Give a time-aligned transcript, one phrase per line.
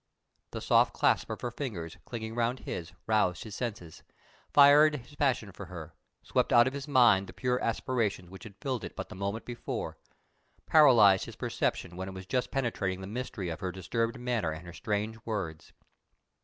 [0.49, 4.01] The soft clasp of her fingers, clinging round his, roused his senses,
[4.51, 5.93] fired his passion for her,
[6.23, 9.45] swept out of his mind the pure aspirations which had filled it but the moment
[9.45, 9.97] before,
[10.65, 14.65] paralyzed his perception when it was just penetrating the mystery of her disturbed manner and
[14.65, 15.71] her strange words.